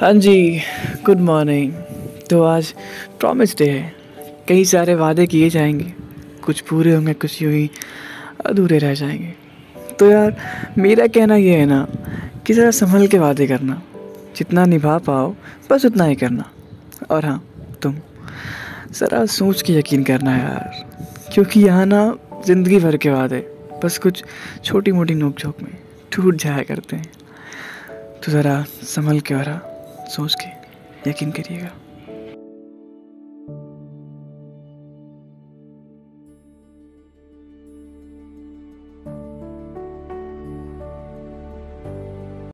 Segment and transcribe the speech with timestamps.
[0.00, 0.60] हाँ जी
[1.04, 1.72] good morning
[2.30, 2.72] तो आज
[3.20, 3.92] प्रॉमिस डे है.
[4.48, 5.92] कई सारे वादे किए जाएँगे.
[6.44, 7.70] कुछ पूरे होंगे कुछ यूँ ही
[8.46, 9.32] अधूरे रह जाएँगे.
[9.98, 10.36] तो यार
[10.78, 11.86] मेरा कहना ये है ना
[12.46, 13.82] कि ज़रा संभल के वादे करना.
[14.36, 15.34] जितना निभा पाओ
[15.70, 16.50] बस उतना ही करना.
[17.10, 17.42] और हाँ
[17.82, 17.94] तुम
[18.92, 20.86] ज़रा सोच के यकीन करना यार.
[21.32, 23.38] क्योंकि यहाँ ना ज़िंदगी भर के वादे
[23.84, 24.24] बस कुछ
[24.64, 25.72] छोटी मोटी नोक झोंक में
[26.12, 27.12] टूट जाया करते हैं.
[28.24, 29.72] तो ज़रा संभल के और हाँ,
[30.08, 31.70] सोच के यकीन करिएगा।